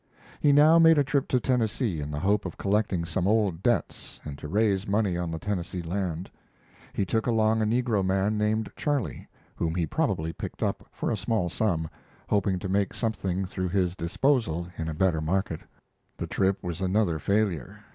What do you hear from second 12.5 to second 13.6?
to make something